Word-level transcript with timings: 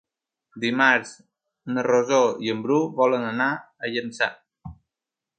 Dimarts 0.61 1.09
na 1.75 1.83
Rosó 1.87 2.21
i 2.47 2.51
en 2.53 2.63
Bru 2.63 2.77
volen 3.01 3.27
anar 3.33 3.49
a 3.53 3.91
Llançà. 3.97 4.31